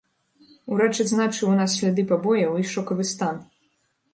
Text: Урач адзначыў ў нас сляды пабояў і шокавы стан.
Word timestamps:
Урач 0.75 0.95
адзначыў 1.03 1.45
ў 1.49 1.55
нас 1.61 1.75
сляды 1.81 2.07
пабояў 2.13 2.59
і 2.65 2.67
шокавы 2.73 3.03
стан. 3.13 3.35